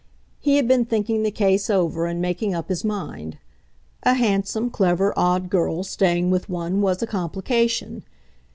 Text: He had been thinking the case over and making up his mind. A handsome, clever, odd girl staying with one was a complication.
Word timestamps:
He 0.39 0.55
had 0.55 0.67
been 0.67 0.83
thinking 0.85 1.21
the 1.21 1.29
case 1.29 1.69
over 1.69 2.07
and 2.07 2.19
making 2.19 2.55
up 2.55 2.69
his 2.69 2.83
mind. 2.83 3.37
A 4.01 4.15
handsome, 4.15 4.71
clever, 4.71 5.13
odd 5.15 5.47
girl 5.51 5.83
staying 5.83 6.31
with 6.31 6.49
one 6.49 6.81
was 6.81 7.03
a 7.03 7.05
complication. 7.05 8.03